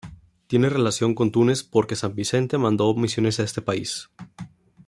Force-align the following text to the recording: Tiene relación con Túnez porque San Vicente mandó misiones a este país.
Tiene 0.47 0.69
relación 0.69 1.13
con 1.13 1.29
Túnez 1.31 1.61
porque 1.61 1.95
San 1.95 2.15
Vicente 2.15 2.57
mandó 2.57 2.91
misiones 2.95 3.39
a 3.39 3.43
este 3.43 3.61
país. 3.61 4.09